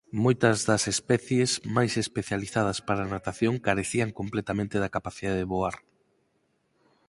[0.23, 5.75] Moitas das especies máis especializadas para a natación carecían completamente da capacidade de voar.